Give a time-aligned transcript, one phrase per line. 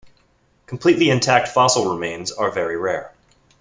[0.65, 3.13] Completely intact fossil remains are very rare.